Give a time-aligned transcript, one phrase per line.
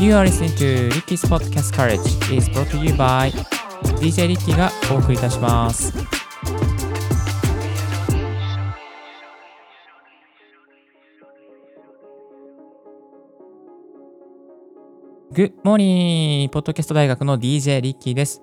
[0.00, 1.98] You are listening to Ricky's Podcast Courage
[2.30, 3.32] is brought to you by
[3.98, 5.92] DJ リッキーがお送りいたします。
[15.32, 16.48] Good morning!
[16.50, 18.40] ポッドキャスト大学の DJ リッキーです。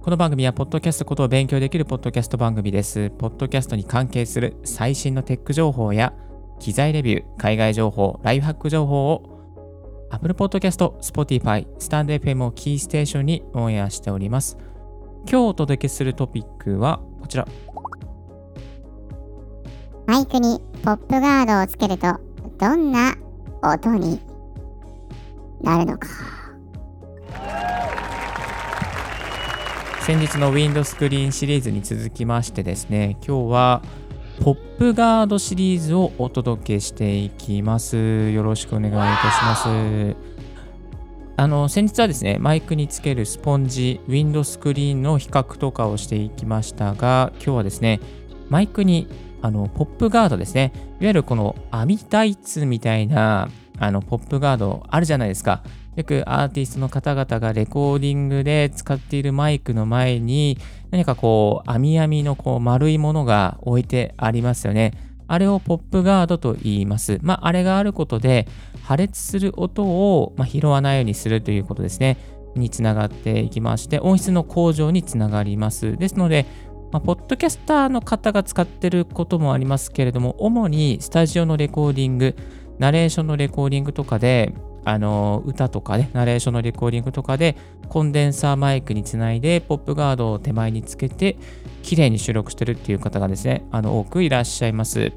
[0.00, 3.10] この番組は、ポッドキャストことを勉強できるポッドキャスト番組です。
[3.10, 6.14] ポッドキャストに関係する最新のテック情報や、
[6.58, 9.37] 機材レビュー、海外情報、ライフハック情報を
[10.10, 14.56] Apple Podcast、Spotify、StandFM をキーステーションにオンエアしております。
[15.30, 17.46] 今日お届けするトピックはこちら。
[20.06, 22.06] マイクにポップガードをつけると
[22.58, 23.14] どんな
[23.62, 24.18] 音に
[25.60, 26.08] なるのか
[30.00, 33.82] 先日の Windows スクリーンシリーズに続きましてですね、今日は
[34.40, 38.30] ポップガードシリーズをお届けしていきます。
[38.30, 40.16] よろしくお願いいたします。
[41.36, 48.00] あの先日はですね、マイクにつけるスポンジ、ウィンドスクリーンの比較とかをしていきましたが、今日はですね、
[48.48, 49.08] マイクに
[49.42, 55.62] あのポップガードですね、いわゆるこの網タイツみたいなあのポップガードあるじゃないですか。
[55.98, 60.56] よくアーティストの方々がレコーディングで使っているマイクの前に
[60.92, 64.92] 何かこう網網のこう丸いものが置いてありますよね。
[65.26, 67.18] あれをポップガードと言います。
[67.22, 68.46] まあ、あれがあることで
[68.84, 72.16] 破裂する音を、まあ、拾わないようにするということですね。
[72.54, 75.96] につながっていきまして、音質の向上につながります。
[75.96, 76.46] ですので、
[76.92, 82.36] まあ、ポッドキャスターの方が使っていることもありますけれども、主にスタジオのレコーディング、
[82.78, 87.56] ナレーションのレコーディングとかで、あの歌とかね、ナレーションのレコーディングとかで、
[87.88, 91.36] コンデンサーマイクにつないで、ポップガードを手前につけて、
[91.82, 95.12] 綺麗に収録してるっていう方がですね、あの多くいらっしゃいます。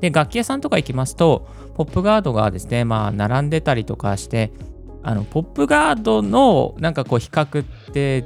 [0.00, 4.52] で、楽器屋さんとか行きますと、ポップガードがですね、まあ、並んでたりとかして、
[5.02, 8.24] あのポップガードのなんかこう比較って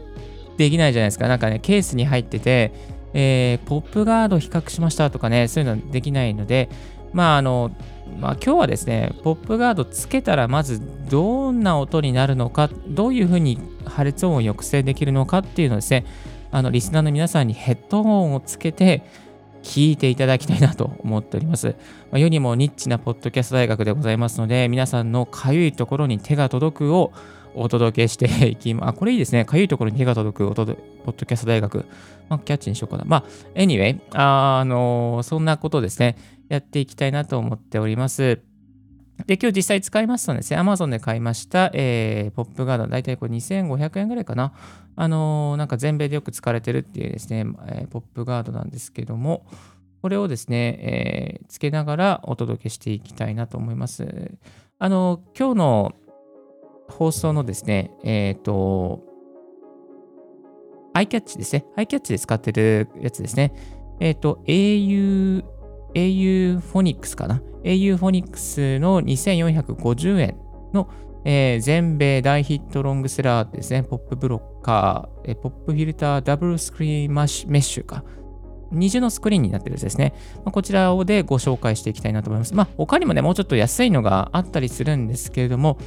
[0.56, 1.28] できないじゃないですか。
[1.28, 2.72] なんかね、ケースに入ってて、
[3.12, 6.68] えーポップガード比較しましたとかね、そういうのできないので、
[7.12, 7.70] まああの、
[8.18, 16.04] まあ今日はですね、ポップガードつけたらまずどんな音になるのか、どういうふうに破裂音を抑制できるのかっていうのをですね、
[16.50, 19.02] あのリスナーの皆さんにヘッドホンをつけて
[19.62, 21.76] 聞いていただきたいなと思っております。
[22.10, 27.12] まあ、世にもニッチなポッドキャスト大学でございますので、皆さんのかゆいところに手が届くを
[27.54, 28.88] お届けしていきます。
[28.90, 29.44] あ、これいいですね。
[29.44, 30.74] かゆいところに手が届くポッド
[31.12, 31.84] キャスト大学。
[32.28, 33.04] まあ、キャッチにしようかな。
[33.06, 36.16] まあ、anyway、あ、のそんなことですね。
[36.50, 38.40] やっていきたいなと思っております。
[39.26, 44.52] で、今日実際使いますとですね、Amazon で買いました、えーポップガード、だいたいこれ2500円ぐらいかな。
[44.96, 49.46] あのーなんか全米でよく使われてるっていうですね、えーポップガードなんですけども、
[50.02, 54.32] これをですね、えーつけながらお届けしていきたいなと思います。
[54.78, 55.92] あの、今日の
[56.88, 59.04] 放送のですね、えっ、と、
[60.94, 61.64] iCatch ですね。
[61.76, 63.52] iCatch で使ってるやつですね。
[64.00, 65.44] えっ、と、au、
[65.94, 70.36] au フォニックスかな？au フォニックスの2450円
[70.72, 70.88] の、
[71.24, 73.82] えー全米大ヒットロングセラーですね。
[73.82, 78.04] ポップブロッカー、えーポップフィルターダブルスクリーンマッシュメッシュか。
[78.72, 80.14] 二重のスクリーンになってるやつですね。
[80.36, 82.54] まあ、こちらをでご紹介していきたいなと思います。
[82.54, 85.78] まあ、他にもね、もうちょっと安いのがあったりするんですけれども、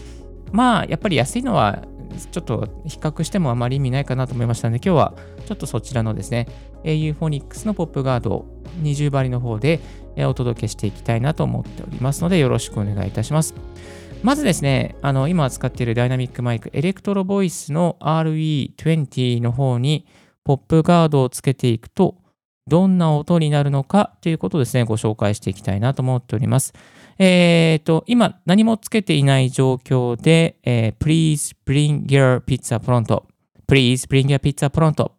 [0.52, 1.84] まあ、やっぱり安いのは、
[2.32, 5.14] ちょっと比較してもあまり意味ないかなと思いましたので、今日は
[5.46, 6.48] ちょっとそちらのですね、
[6.84, 8.46] au フォニックスのポップガード
[8.82, 9.80] 20張りの方で
[10.18, 13.54] お届けしていきたいなと思っておりますので、よろしくお願いいたします。
[14.24, 20.06] まずですね、あの今使っているダイナミックマイク、エレクトロボイスの RE20 の方に
[20.46, 22.16] ポップガードをつけていくと、
[22.66, 26.74] どんな音になるのかということをですね、ご紹介していきたいなと思っております。
[27.26, 35.12] えっ、と、今何もつけていない状況で、えー Please bring your pizza pronto.Please bring your pizza pronto.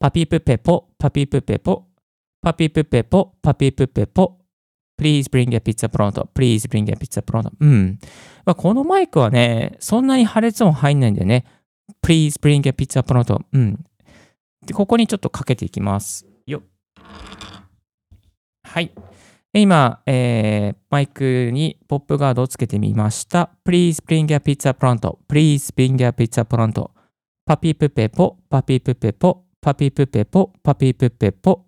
[0.00, 1.84] パピプペポ、パピプペポ、
[2.40, 4.38] パピプペポ、パピプペポ。
[5.00, 7.52] Please bring your pizza pronto.Please bring your pizza pronto.
[7.60, 7.98] うん。
[8.44, 11.44] まあ、このマイクはね、そんなに破裂音入んないんだよね。
[12.04, 13.44] Please bring your pizza pronto.
[13.52, 13.84] うん。
[14.66, 16.26] で、ここにちょっとかけていきます。
[16.44, 16.62] よっ。
[18.64, 18.90] はい。
[19.54, 23.50] 今、えーマイクにポップガードをつけてみました。
[23.66, 26.90] Please bring your pizza pronto.Please bring your pizza pronto.
[27.46, 31.66] パピプペポ、パピプペポ、パピプペポ、パピプペポ。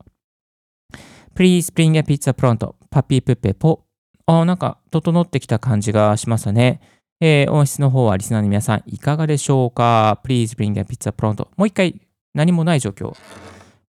[1.34, 2.75] Please bring your pizza pronto.
[2.90, 3.84] パピプペポ。
[4.26, 6.81] あーなんか整ってきた感じがしますね。
[7.20, 11.48] えー音質の方はリスナーの皆さんいかがでしょうか ?Please bring your pizza pronto.
[11.56, 12.00] もう一回
[12.34, 13.14] 何もない状況。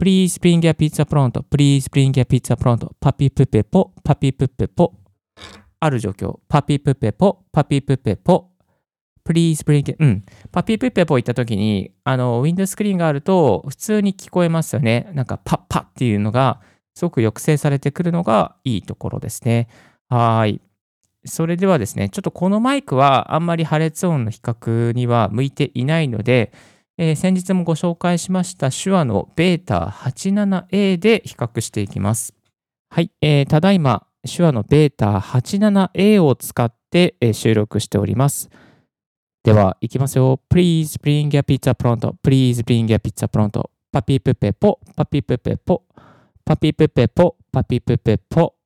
[0.00, 1.42] Please bring your pizza pronto.
[1.42, 2.88] Please bring a pizza pront.
[2.98, 4.94] パピプペポ、パピプペポ。
[5.78, 6.38] ある状況。
[6.48, 8.48] パピプペポ、パピプペポ、
[9.28, 10.24] please bring うん。
[10.50, 15.10] パピプペポ行った時に、あの、ウィンドスクリーンがあると、普通に聞こえますよね。
[15.12, 16.62] なんか、パッパっていうのが、
[16.94, 19.68] すごく抑制されてくるのがいいところですね。
[20.08, 20.62] はい。
[21.26, 26.52] それではですね、ちょっとこのマイクはあんまり破裂音の比較には向いていないので、
[27.02, 32.34] えー、先日もご紹介しました手話の β87A で比較していきます。
[32.90, 38.50] はい、えー、ただいま手話の β87A を使って、えー、収録しております。
[39.42, 40.42] では、いきますよ。
[40.52, 42.16] Please bring a pizza pronto.
[42.22, 43.70] Please bring a pizza pronto.
[43.90, 45.84] パピプペポ、パピプペポ、
[46.44, 48.56] パピプペポ、パピプペポ。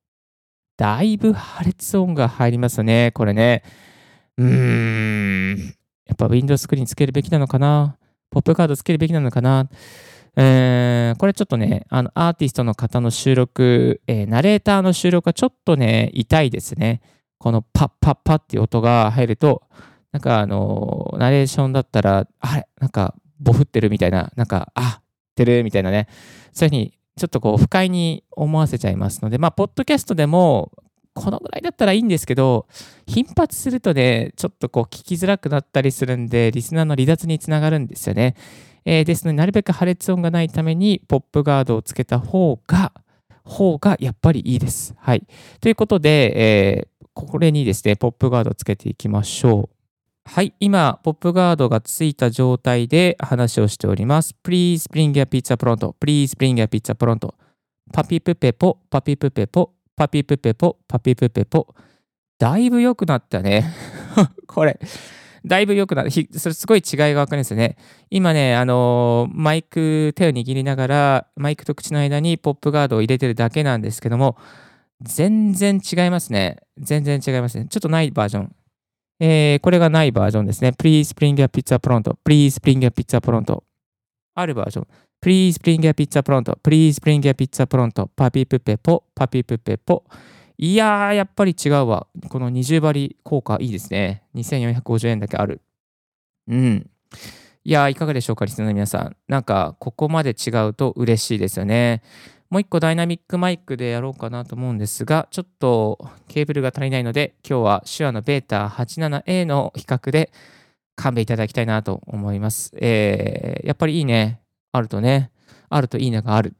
[0.75, 3.63] だいぶ破裂音が入りますね、これね。
[4.37, 5.57] うーん。
[6.05, 7.95] やっぱ Windows スクリーンつけるべきなのかな？
[8.35, 9.69] ポップカードつけるべきなのかな？
[10.35, 16.99] えー、これちょっとね、あの、アーティストの方の収録、えー、ナレーターの収録はちょっとね、痛いですね。
[17.37, 19.61] このパッパッパっていう音が入ると、
[20.11, 22.67] なんかあのー、ナレーションだったら、あれ？
[22.81, 25.03] なんか、ボフってるみたいな、なんか、あっ
[25.33, 26.09] てるみたいなね、
[26.51, 30.73] そういうふうに、ちょっとこう、不快に思わせちゃいますので、まあ、ポッドキャストでも、
[31.15, 32.67] このぐらいだったらいいんですけど、
[33.07, 38.35] 頻発するとね、ちょっとこう聞きづらくなったりするんで、リスナーの離脱につながるんですよね。
[38.83, 42.91] えー、ですので、なるべく破裂音がないために、ポップガードをつけた方が、
[43.45, 44.93] 方がやっぱりいいです。
[44.97, 45.25] はい。
[45.61, 49.75] ということで、えー、これにですね、ポップガードをつけていきましょう。
[50.25, 54.35] はい、今、ポップガードがついた状態で話をしております。
[54.43, 55.95] Please bring your pizza pronto.
[55.99, 57.33] Please bring your pizza pronto.
[57.93, 61.67] パピプペポ、パピプペポ、パピプペポ、パピプペポ。
[62.37, 63.73] だいぶ良くなったね。
[64.47, 64.79] これ。
[65.45, 66.11] だいぶ良くなる。
[66.11, 67.77] それすごい違いがわかるんですよね。
[68.09, 74.37] 今ね、あのー、マイク手を握りながら、マイクと口の間にポップガードを入れてるだけなんですけども、
[75.01, 76.57] 全然違いますね。
[76.77, 77.67] 全然違いますね。
[77.69, 78.55] ちょっとないバージョン。
[79.19, 80.69] えー、これがないバージョンですね。
[80.69, 82.17] Please bring your pizza pronto.
[82.25, 83.63] Please bring your pizza pronto.
[84.33, 84.87] あるバージョン。
[85.25, 86.55] Please bring your pizza pronto.
[86.61, 88.07] Please bring your pizza pronto.
[88.15, 90.03] パピプペポ、パピプペポ。
[90.55, 92.05] いやー、やっぱり違うわ。
[92.29, 94.21] この20針効果いいですね。
[94.35, 95.61] 2450円だけある。
[96.47, 96.87] うん。
[97.63, 99.17] いやー、いかがでしょうか、リスナーの皆さん。
[99.27, 102.03] なんか、ここまで違うと嬉しいですよね。
[102.51, 110.31] もう一個ダイナミックマイクでやろうかなと思うんですが、ちょっとケーブルが足りないので、今日は手話の β87A の比較で
[110.95, 112.71] 勘弁いただきたいなと思います。
[112.79, 114.44] えー、やっぱりいいね。
[114.75, 115.31] あるとね。
[115.69, 116.55] あるといいねがある。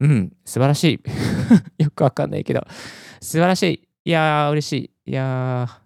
[0.00, 1.00] うん、素晴らしい。
[1.82, 2.62] よくわかんないけど、
[3.20, 3.88] 素晴らしい。
[4.04, 4.72] いやー、嬉し
[5.06, 5.10] い。
[5.10, 5.80] いやー、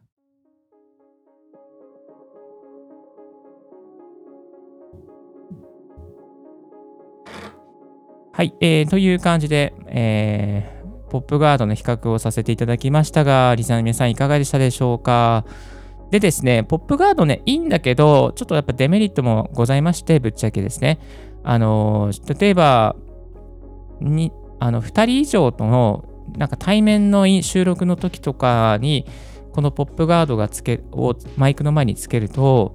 [8.33, 15.45] はい、えー、という感じで、えー、ポップガードの比較をさせていただきましたが、リサの皆さんいかがでしたでしょうか？
[16.11, 20.99] でですね、ポップガードね、いいんだけど、ちょっとやっぱデメリットもございまして、ぶっちゃけですね。
[21.45, 22.97] あの、例えば、
[24.01, 26.05] にあの2人以上との
[26.37, 29.07] なんか対面の収録の時とかに、
[29.53, 32.75] このポップガードがつけをマイクの前につけると、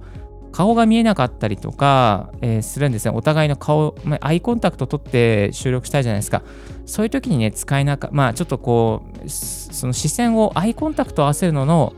[0.52, 3.12] 顔が見えなかったりとか、えー、するんですね。
[3.14, 6.42] お互いの顔、ま、アイコンタクト取って収録したいじゃないですか。
[6.86, 11.92] そういう時にね、使えなかまあちょっとこう、その視線をアイコンタクト合わせるのの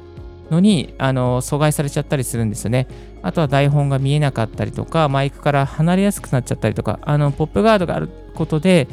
[0.53, 2.87] のにあの阻害されちゃったりするんですよね。
[3.23, 8.87] あとは台本が見えなかったりとか、マイクから離れやすくなっちゃったりとか、あのポップガードがあることで、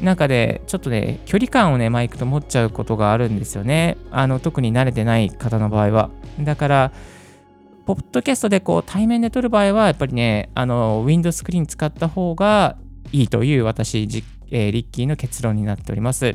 [0.00, 3.96] 中でちょっとね、距離感をね、マイクと持っちゃうことがあるんですよね。
[4.10, 6.10] あの特に慣れてない方の場合は。
[6.40, 6.92] だから、
[7.84, 12.76] ポッドキャストでこう対面で撮る場合は、やっぱりね、あの、ウィンドスクリーン使った方が
[13.12, 14.08] いいという私、
[14.50, 16.34] えー、リッキーの結論になっております。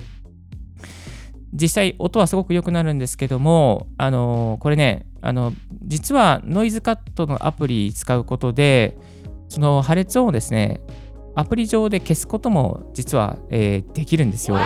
[1.53, 5.53] 実際、音はすごく良くなるんですけども、あのこれね、あの、
[5.84, 8.98] 実はノイズカットのアプリ使うことで、
[9.48, 10.82] その破裂音をですね、
[11.36, 14.58] アプリ上で消すことも実は、えー、できるんですよ。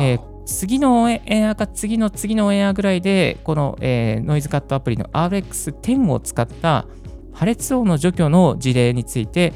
[0.00, 6.86] えー、次のエアか次の次のエアぐらいで、この、えー、ノイズカットアプリの RX10 を使った
[7.32, 9.52] 破裂音の除去の事例について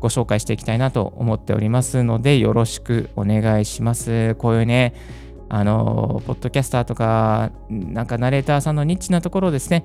[0.00, 4.34] ご紹介していきたいなと思っておりますので、よろしくお願いします。
[4.36, 4.94] こういうね、
[5.48, 9.84] あの、ポッドキャスターとか、なんかナレーターさんのニッチなところをですね、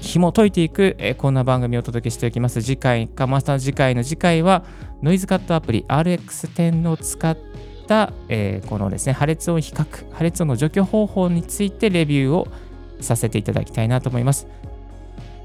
[0.00, 2.62] 紐解いていく、えー、こんな番組をお届けしておきます。
[2.62, 4.64] 次回か、また次回の次回は、
[5.02, 7.36] ノイズカットアプリ RX10 を使っ
[7.86, 12.48] た、えー、このですね、破裂音比較、破裂音の除去方法についてレビューを
[13.00, 14.48] させていただきたいなと思います。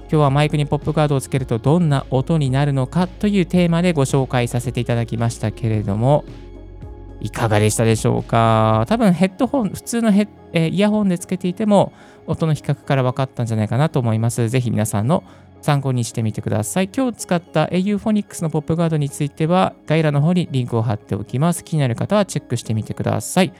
[0.09, 6.23] 今日はマイクにポップガードをつけるとどんな音になるのかというテーマでご紹介させていただきましたけれども、
[7.19, 8.85] いかがでしたでしょうか？
[8.87, 11.91] 多分ヘッドホン、普通のヘッ、えイヤホンでつけていても
[12.27, 14.49] 音の比較から分かったんじゃないかなと思います。
[14.49, 15.23] ぜひ皆さんの
[15.61, 16.89] 参考にしてみてください。
[16.95, 21.63] 今日使った au フォニックスのポップガードについては概要欄の方にリンクを貼っておきます。
[21.63, 23.53] 気になる方はチェックしてみてください。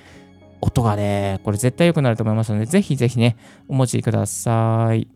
[0.62, 3.38] 音がね、これ絶対良くなると思いますので、ぜひぜひね、
[3.68, 5.08] お持ちください。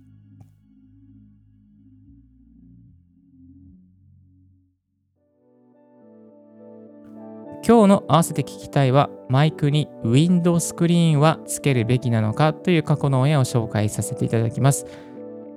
[7.64, 14.88] 今日の合わせて聞きたいは、マイクにウィンドスクリーンはつけるべきなのかという過去のオンエアを紹介させていただきます。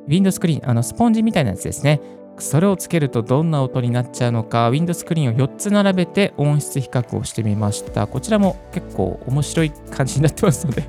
[0.07, 2.01] ウィンドスクリーン、あのスポンジみたいなやつですね。
[2.39, 8.07] それをつけるとどんな音になっちゃうのか、ウィンドスクリーンを4つ並べて音質比較をしてみました。
[8.07, 10.85] こちらも結構面白い感じになってますので、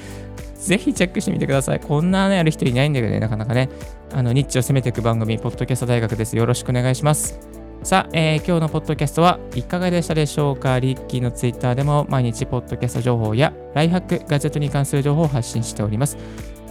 [0.56, 1.80] ぜひチェックしてみてください。
[1.80, 3.68] こんなのやる人いないんだけどね、なかなかね。
[4.14, 6.34] あの、ニッチを攻めていく番組、ポッドキャスト大学です。
[6.34, 7.55] よろしくお願いします。
[7.82, 10.80] さあ、えー今日のポッドキャストはいかがでしたでしょうか？
[10.80, 16.18] リッキーのツイッターでも毎日ポッドキャスト情報やライハック、ガジェットに関する情報を発信しております。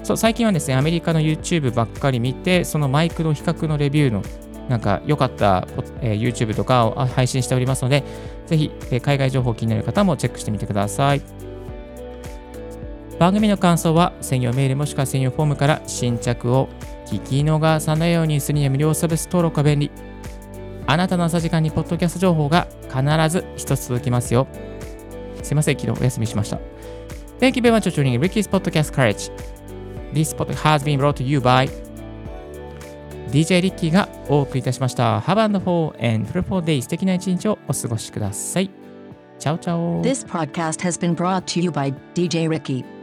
[0.04, 4.24] そう、最近はですね、アメリカの YouTube ばっかり見て、そのマイクの比較のレビューの
[4.68, 5.66] なんか良かった、
[6.02, 8.04] えー YouTube とかを配信しておりますので、
[8.46, 11.22] ぜひ、えー海外情報気になる方もチェックしてみてください。
[13.18, 16.68] 番組の感想は専用メールもしくは専用フォームから新着を
[17.06, 19.92] 聞き逃さないようにするには無料サービス登録が便利。
[20.88, 24.48] あなたの朝時間にポッドキャスト情報が必ず一つ届きますよ。
[25.42, 26.60] すいません、昨日お休みしました。
[27.40, 29.32] Thank you very much for tuning in Ricky's Podcast Courage.
[30.14, 31.70] This podcast has been brought to you by
[33.32, 35.20] DJ リッキーがお送りいたしました。
[35.20, 38.70] Have a wonderful and fruitful day 素敵な一日をお過ごしください。
[39.38, 42.95] チャオチャオ This podcast has been brought to you by DJ Ricky.